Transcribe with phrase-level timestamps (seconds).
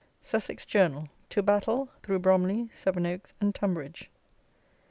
[0.23, 4.09] SUSSEX JOURNAL: TO BATTLE, THROUGH BROMLEY, SEVEN OAKS, AND TUNBRIDGE.